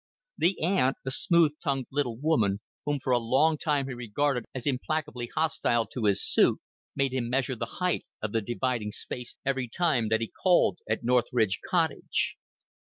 [0.39, 4.65] The aunt, a smooth tongued little woman whom for a long time he regarded as
[4.65, 6.59] implacably hostile to his suit,
[6.95, 11.03] made him measure the height of the dividing space every time that he called at
[11.03, 12.35] North Ride Cottage.